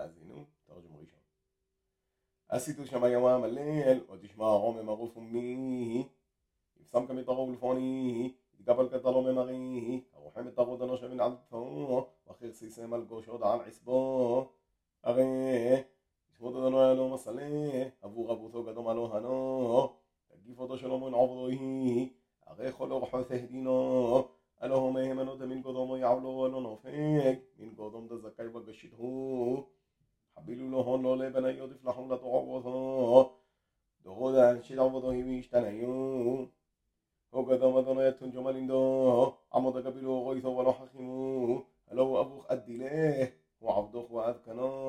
[0.00, 1.20] האזינו, תרג'ום ראשון.
[2.48, 6.08] עשיתו שם יום המלל, ותשמע רומם ערוף ומי,
[6.80, 13.04] יפסם כמתרוב לפוני, יתקבל כתלו ממרי, הרוחם את הרוד אנושה מן עדתו, וכיר סיסם על
[13.04, 14.48] גושו על עשבו,
[15.02, 15.24] הרי
[16.32, 17.48] ישמוד אדונו אלו מסלה,
[18.02, 19.92] עבור רבותו קדום עלו הנו,
[20.28, 22.08] תגיף אותו שלא מן עבדוי,
[22.46, 24.28] הרי כל אורחו תהדינו,
[24.62, 29.39] אלוהו מהימנו דמין קודמו יעבלו ולא נופק, מן קודום דזכאי בגשית הוא,
[30.41, 33.31] حبلولهن لبني يطفلهن لتعوضا
[34.05, 36.51] دغدا أنشد عوضهم يشتنيون
[37.31, 38.81] وقد مدنا يتن جمال دا
[39.53, 43.29] عمد قبلو غيث ولو حخمو هلو أبوخ أدلاه
[43.61, 44.80] وعبدوخ وأذكناه